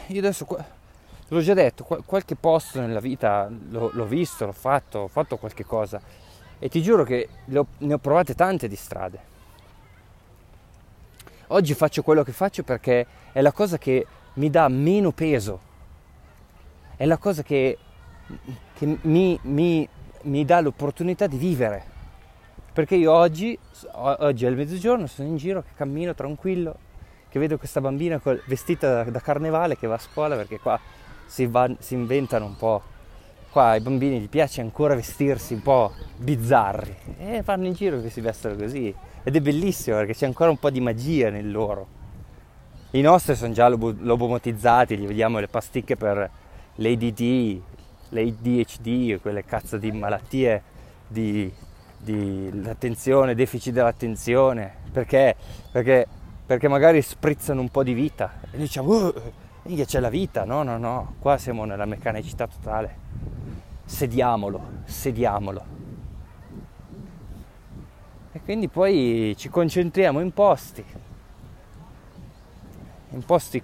[0.08, 0.46] io adesso
[1.28, 5.66] l'ho già detto, qualche posto nella vita l'ho, l'ho visto, l'ho fatto, ho fatto qualche
[5.66, 6.02] cosa
[6.60, 9.28] e ti giuro che ho, ne ho provate tante di strade.
[11.48, 15.60] Oggi faccio quello che faccio perché è la cosa che mi dà meno peso,
[16.96, 17.78] è la cosa che,
[18.74, 19.88] che mi, mi,
[20.24, 21.98] mi dà l'opportunità di vivere.
[22.72, 23.58] Perché io oggi,
[23.94, 26.78] oggi è il mezzogiorno, sono in giro, che cammino tranquillo,
[27.30, 30.80] che vedo questa bambina vestita da, da carnevale che va a scuola perché qua
[31.26, 32.82] si, va, si inventano un po'.
[33.52, 38.10] Qua ai bambini gli piace ancora vestirsi un po' bizzarri e fanno in giro che
[38.10, 38.94] si vestono così.
[39.24, 41.98] Ed è bellissimo perché c'è ancora un po' di magia nel loro.
[42.92, 46.30] I nostri sono già lobomotizzati, gli vediamo le pasticche per
[46.76, 47.62] l'ADD,
[48.10, 50.64] l'ADHD, quelle cazzo di malattie
[51.08, 51.52] di,
[51.98, 55.36] di l'attenzione, deficit dell'attenzione, perché?
[55.72, 56.08] perché?
[56.50, 59.14] Perché magari sprizzano un po' di vita e diciamo, oh,
[59.86, 62.98] c'è la vita, no, no, no, qua siamo nella meccanicità totale.
[63.86, 65.64] Sediamolo, sediamolo.
[68.32, 70.84] E quindi poi ci concentriamo in posti,
[73.12, 73.62] in posti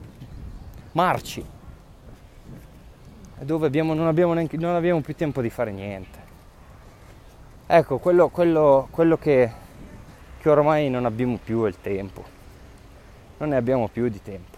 [0.92, 1.44] marci,
[3.40, 6.20] dove abbiamo, non, abbiamo neanche, non, abbiamo più tempo di fare niente.
[7.66, 9.52] Ecco, quello, quello, quello che,
[10.38, 12.35] che ormai non abbiamo più è il tempo,
[13.38, 14.58] non ne abbiamo più di tempo,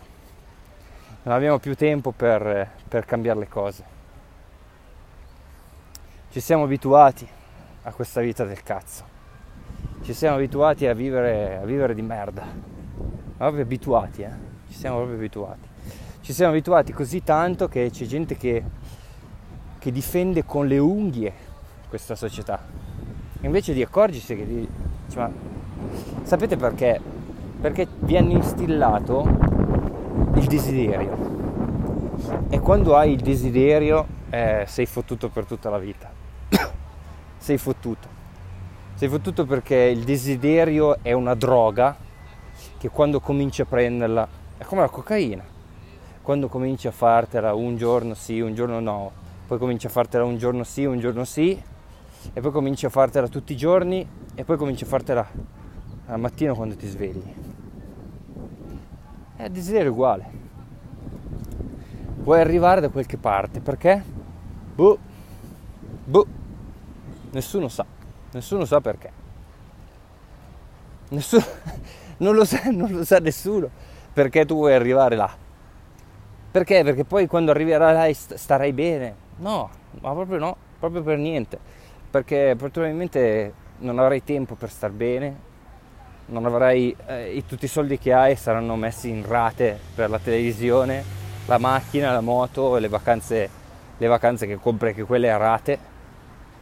[1.24, 3.96] non abbiamo più tempo per, per cambiare le cose.
[6.32, 7.28] Ci siamo abituati
[7.84, 9.04] a questa vita del cazzo,
[10.04, 12.46] ci siamo abituati a vivere, a vivere di merda,
[13.38, 14.32] proprio abituati, eh?
[14.68, 15.76] ci siamo proprio abituati
[16.28, 18.62] ci siamo abituati così tanto che c'è gente che,
[19.80, 21.32] che difende con le unghie
[21.88, 22.62] questa società.
[23.44, 25.32] Invece di accorgersi che dice, ma
[26.24, 27.00] sapete perché?
[27.60, 29.26] Perché vi hanno instillato
[30.36, 31.36] il desiderio.
[32.50, 36.10] E quando hai il desiderio eh, sei fottuto per tutta la vita.
[37.38, 38.08] sei fottuto.
[38.94, 41.96] Sei fottuto perché il desiderio è una droga
[42.78, 45.56] che quando cominci a prenderla è come la cocaina
[46.28, 49.12] quando cominci a fartela un giorno sì, un giorno no,
[49.48, 51.58] poi cominci a fartela un giorno sì, un giorno sì,
[52.34, 55.26] e poi cominci a fartela tutti i giorni, e poi cominci a fartela
[56.08, 57.47] al mattino quando ti svegli.
[59.38, 60.26] È il desiderio uguale.
[62.18, 64.04] Vuoi arrivare da qualche parte, perché?
[64.76, 64.98] Boh,
[66.04, 66.26] boh,
[67.32, 67.86] nessuno sa,
[68.34, 69.12] nessuno sa perché.
[71.10, 71.46] Nessuno,
[72.18, 73.70] non lo sa, non lo sa nessuno
[74.12, 75.46] perché tu vuoi arrivare là
[76.58, 76.84] perché?
[76.84, 79.16] Perché poi quando arriverai là starai bene?
[79.38, 79.70] No,
[80.02, 81.60] ma proprio no, proprio per niente.
[82.10, 85.40] Perché probabilmente non avrai tempo per star bene,
[86.34, 91.04] avrai eh, tutti i soldi che hai saranno messi in rate per la televisione,
[91.46, 93.50] la macchina, la moto, le vacanze,
[93.98, 95.78] le vacanze che compri che quelle a rate,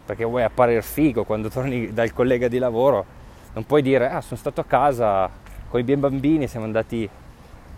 [0.05, 3.05] perché vuoi apparire figo quando torni dal collega di lavoro,
[3.53, 5.29] non puoi dire ah sono stato a casa
[5.69, 7.09] con i miei bambini, siamo andati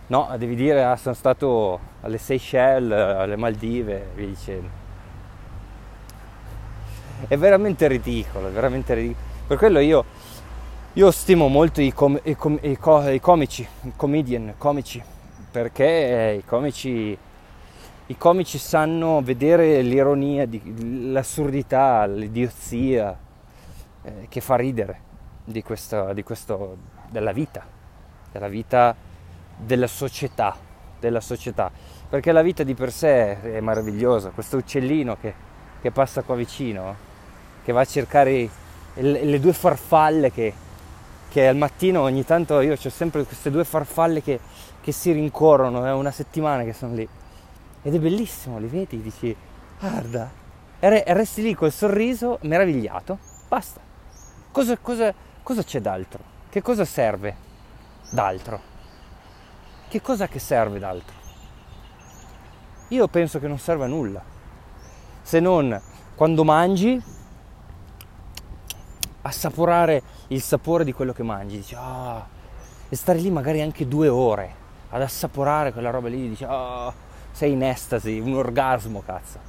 [0.09, 4.69] No, devi dire, ah, sono stato alle Seychelles, alle Maldive, via dicendo.
[7.27, 9.25] È veramente ridicolo, è veramente ridicolo.
[9.47, 10.05] Per quello io,
[10.97, 14.99] io stimo molto i, com- i, com- i, co- i comici, i comedian, comici,
[15.51, 17.15] perché i comici,
[18.07, 23.15] i comici sanno vedere l'ironia, di, l'assurdità, l'idiozia
[24.01, 24.99] eh, che fa ridere
[25.43, 26.77] di questo, di questo,
[27.11, 27.63] della vita,
[28.31, 28.95] della vita
[29.55, 30.57] della società,
[30.99, 31.69] della società,
[32.09, 35.31] perché la vita di per sé è meravigliosa, questo uccellino che,
[35.79, 36.95] che passa qua vicino,
[37.63, 38.49] che va a cercare
[38.95, 40.65] le, le due farfalle che,
[41.29, 44.39] che, al mattino ogni tanto io ho sempre queste due farfalle che,
[44.81, 47.07] che si rincorrono, è una settimana che sono lì,
[47.81, 49.35] ed è bellissimo, li vedi, dici,
[49.79, 50.29] guarda,
[50.79, 53.17] e resti lì col sorriso meravigliato,
[53.47, 53.79] basta.
[54.51, 55.13] Cosa, cosa,
[55.43, 56.35] cosa c'è d'altro?
[56.49, 57.35] Che cosa serve
[58.09, 58.75] d'altro?
[59.87, 61.15] che cosa che serve d'altro?
[62.89, 64.21] Io penso che non serve a nulla,
[65.21, 65.79] se non
[66.15, 67.01] quando mangi
[69.21, 72.25] assaporare il sapore di quello che mangi, dici ah,
[72.89, 76.93] e stare lì magari anche due ore ad assaporare quella roba lì, dici ah,
[77.31, 79.39] sei in estasi, un orgasmo cazzo.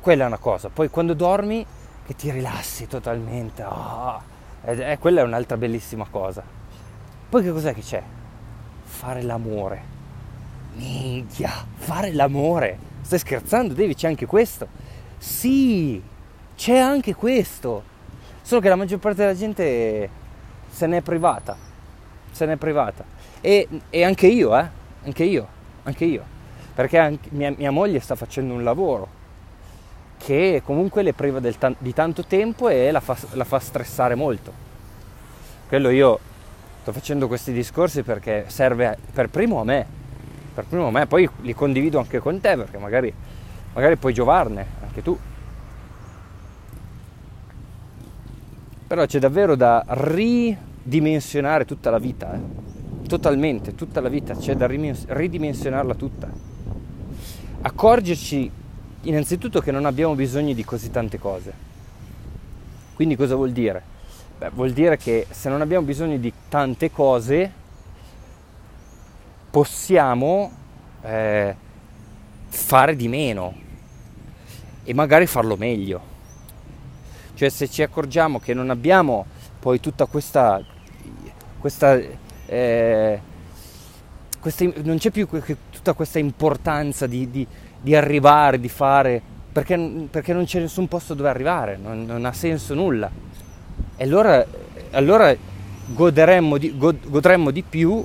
[0.00, 1.64] Quella è una cosa, poi quando dormi
[2.04, 4.20] che ti rilassi totalmente, ah,
[4.64, 6.42] e, e quella è un'altra bellissima cosa
[7.28, 8.02] Poi che cos'è che c'è?
[8.84, 9.90] Fare l'amore.
[10.74, 12.78] Minchia, fare l'amore.
[13.00, 13.94] Stai scherzando, Devi?
[13.94, 14.68] C'è anche questo?
[15.18, 16.02] Sì,
[16.56, 17.90] c'è anche questo.
[18.42, 20.08] Solo che la maggior parte della gente
[20.68, 21.56] se n'è privata.
[22.30, 23.04] Se n'è privata.
[23.40, 24.68] E, e anche io, eh?
[25.04, 25.46] Anche io,
[25.84, 26.22] anche io.
[26.74, 29.20] Perché anche mia, mia moglie sta facendo un lavoro
[30.18, 34.52] che comunque le priva t- di tanto tempo e la fa, la fa stressare molto.
[35.68, 36.18] Quello io
[36.80, 39.84] sto facendo questi discorsi perché serve per primo a me,
[40.54, 43.12] per primo a me, poi li condivido anche con te perché magari,
[43.72, 45.18] magari puoi giovarne anche tu.
[48.92, 53.08] Però c'è davvero da ridimensionare tutta la vita, eh?
[53.08, 56.28] totalmente, tutta la vita, c'è da ridimensionarla tutta.
[57.62, 58.50] Accorgerci
[59.04, 61.54] innanzitutto che non abbiamo bisogno di così tante cose.
[62.92, 63.82] Quindi cosa vuol dire?
[64.36, 67.50] Beh, vuol dire che se non abbiamo bisogno di tante cose,
[69.50, 70.52] possiamo
[71.00, 71.56] eh,
[72.46, 73.54] fare di meno
[74.84, 76.11] e magari farlo meglio.
[77.42, 79.26] Cioè se ci accorgiamo che non abbiamo
[79.58, 80.62] poi tutta questa,
[81.58, 82.00] questa,
[82.46, 83.20] eh,
[84.38, 85.28] questa non c'è più
[85.70, 87.46] tutta questa importanza di, di
[87.82, 89.20] di arrivare, di fare,
[89.52, 89.76] perché,
[90.08, 93.10] perché non c'è nessun posto dove arrivare, non, non ha senso nulla.
[93.96, 94.46] E allora,
[94.92, 95.34] allora
[95.86, 98.04] goderemmo, di, god, godremmo di più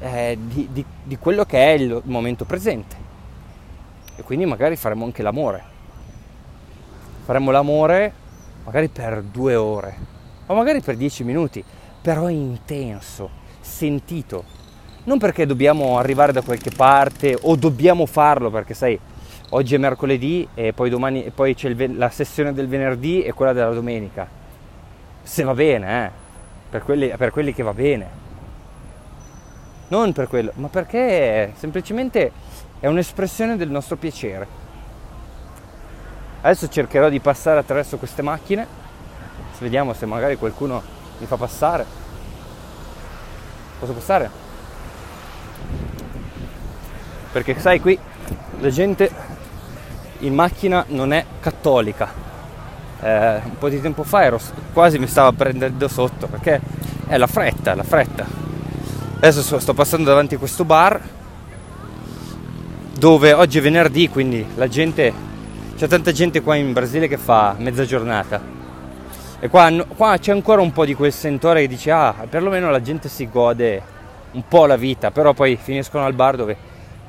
[0.00, 2.96] eh, di, di, quello che è il momento presente.
[4.16, 5.72] E quindi magari faremo anche l'amore.
[7.24, 8.22] Faremo l'amore
[8.64, 9.96] magari per due ore,
[10.46, 11.62] o magari per dieci minuti,
[12.00, 14.44] però intenso, sentito,
[15.04, 18.98] non perché dobbiamo arrivare da qualche parte o dobbiamo farlo perché sai
[19.50, 23.32] oggi è mercoledì e poi domani e poi c'è il, la sessione del venerdì e
[23.32, 24.26] quella della domenica.
[25.22, 26.10] Se va bene eh?
[26.70, 28.22] per, quelli, per quelli che va bene.
[29.88, 32.32] Non per quello ma perché semplicemente
[32.80, 34.63] è un'espressione del nostro piacere
[36.44, 38.82] adesso cercherò di passare attraverso queste macchine
[39.58, 40.82] vediamo se magari qualcuno
[41.18, 41.86] mi fa passare
[43.78, 44.30] posso passare?
[47.32, 47.98] perché sai qui
[48.60, 49.10] la gente
[50.20, 52.08] in macchina non è cattolica.
[53.00, 54.40] Eh, un po' di tempo fa ero
[54.72, 56.60] quasi mi stava prendendo sotto perché
[57.08, 58.24] è la fretta, la fretta.
[59.16, 61.00] Adesso sto passando davanti a questo bar
[62.96, 65.12] dove oggi è venerdì, quindi la gente
[65.76, 68.40] c'è tanta gente qua in Brasile che fa mezza giornata.
[69.40, 72.80] E qua, qua c'è ancora un po' di quel sentore che dice ah, perlomeno la
[72.80, 73.82] gente si gode
[74.32, 76.56] un po' la vita, però poi finiscono al bar dove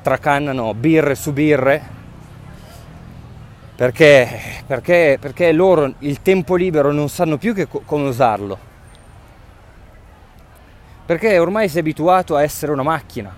[0.02, 1.94] tracannano birre su birre
[3.74, 8.58] perché, perché, perché loro il tempo libero non sanno più che, come usarlo
[11.04, 13.34] perché ormai sei abituato a essere una macchina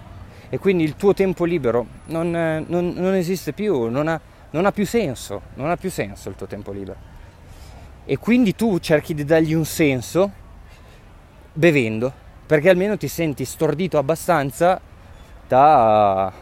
[0.49, 2.31] e quindi il tuo tempo libero non,
[2.67, 4.21] non, non esiste più, non ha,
[4.51, 7.17] non ha più senso, non ha più senso il tuo tempo libero.
[8.05, 10.31] E quindi tu cerchi di dargli un senso
[11.53, 12.13] bevendo,
[12.47, 14.81] perché almeno ti senti stordito abbastanza
[15.47, 16.33] da,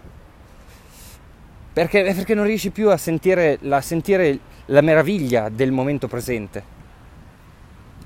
[1.73, 6.75] perché, perché non riesci più a sentire la, sentire la, meraviglia del momento presente.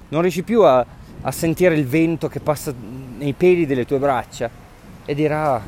[0.09, 0.85] Non riesci più a,
[1.21, 2.75] a, sentire il vento che passa
[3.19, 4.51] nei peli delle tue braccia
[5.05, 5.63] e dirà ah,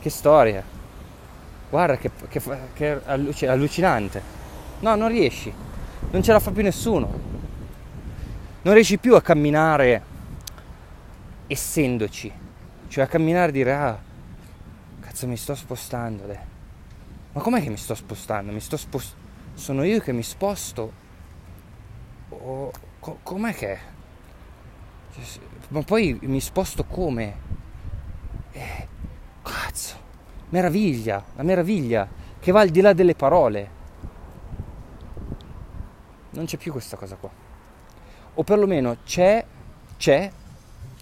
[0.00, 0.62] che storia,
[1.70, 2.40] guarda che, che,
[2.74, 4.22] che è allucinante.
[4.80, 5.52] No, non riesci,
[6.10, 7.26] non ce la fa più nessuno.
[8.62, 10.02] Non riesci più a camminare
[11.46, 12.30] essendoci,
[12.88, 13.98] cioè a camminare e dire ah,
[15.00, 16.24] cazzo mi sto spostando.
[16.26, 16.56] Deh
[17.38, 18.50] ma com'è che mi sto spostando?
[18.50, 19.14] Mi sto spost-
[19.54, 20.92] sono io che mi sposto?
[22.30, 23.78] O co- com'è che?
[25.14, 27.34] Cioè, ma poi mi sposto come?
[28.50, 28.88] Eh,
[30.50, 33.76] meraviglia, la meraviglia che va al di là delle parole.
[36.30, 37.30] Non c'è più questa cosa qua.
[38.34, 39.44] O perlomeno c'è,
[39.96, 40.30] c'è,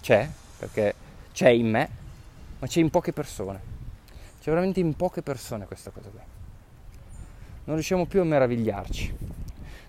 [0.01, 0.29] c'è,
[0.59, 0.95] perché
[1.33, 1.89] c'è in me,
[2.59, 3.75] ma c'è in poche persone.
[4.41, 6.21] C'è veramente in poche persone questa cosa qui.
[7.65, 9.17] Non riusciamo più a meravigliarci.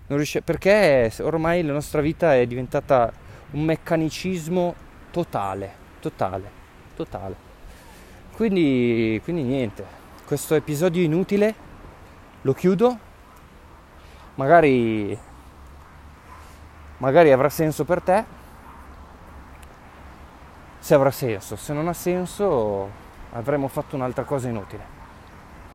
[0.08, 3.12] Riusci- perché ormai la nostra vita è diventata
[3.52, 4.74] un meccanicismo
[5.10, 6.50] totale, totale,
[6.94, 7.47] totale.
[8.38, 9.84] Quindi, quindi niente,
[10.24, 11.54] questo episodio inutile
[12.42, 12.96] lo chiudo.
[14.36, 15.18] Magari,
[16.98, 18.24] magari avrà senso per te.
[20.78, 22.88] Se avrà senso, se non ha senso
[23.32, 24.97] avremmo fatto un'altra cosa inutile.